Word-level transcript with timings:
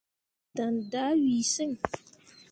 Me 0.03 0.49
ɗaŋne 0.55 0.81
dah 0.91 1.11
wii 1.23 1.43
sen. 1.53 1.71